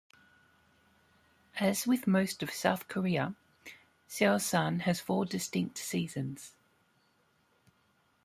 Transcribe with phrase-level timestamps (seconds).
[1.59, 3.35] As with most of South Korea,
[4.09, 6.55] Seosan has four distinct seasons.